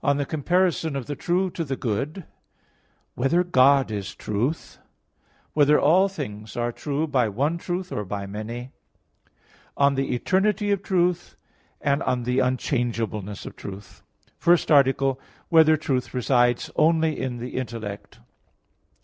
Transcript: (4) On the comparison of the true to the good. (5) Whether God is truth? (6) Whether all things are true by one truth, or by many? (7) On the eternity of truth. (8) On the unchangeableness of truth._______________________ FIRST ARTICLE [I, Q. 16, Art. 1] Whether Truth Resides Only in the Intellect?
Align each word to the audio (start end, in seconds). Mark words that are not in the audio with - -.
(4) 0.00 0.10
On 0.10 0.16
the 0.18 0.24
comparison 0.24 0.94
of 0.94 1.06
the 1.06 1.16
true 1.16 1.50
to 1.50 1.64
the 1.64 1.74
good. 1.74 2.18
(5) 2.18 2.24
Whether 3.16 3.42
God 3.42 3.90
is 3.90 4.14
truth? 4.14 4.58
(6) 4.74 4.78
Whether 5.54 5.80
all 5.80 6.08
things 6.08 6.56
are 6.56 6.70
true 6.70 7.08
by 7.08 7.28
one 7.28 7.58
truth, 7.58 7.90
or 7.90 8.04
by 8.04 8.26
many? 8.28 8.70
(7) 9.24 9.32
On 9.78 9.94
the 9.96 10.14
eternity 10.14 10.70
of 10.70 10.84
truth. 10.84 11.34
(8) 11.84 12.00
On 12.02 12.22
the 12.22 12.38
unchangeableness 12.38 13.44
of 13.44 13.56
truth._______________________ 13.56 14.04
FIRST 14.38 14.70
ARTICLE 14.70 15.14
[I, 15.14 15.14
Q. 15.14 15.18
16, 15.18 15.26
Art. 15.26 15.52
1] 15.52 15.58
Whether 15.58 15.76
Truth 15.76 16.14
Resides 16.14 16.70
Only 16.76 17.18
in 17.20 17.38
the 17.38 17.56
Intellect? 17.56 18.20